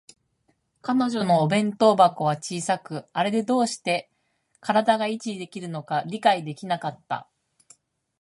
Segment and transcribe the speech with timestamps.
[0.81, 4.09] 彼女のお弁当箱は小さく、あれでどうして
[4.67, 7.29] 身体が維持できるのか理解できなかった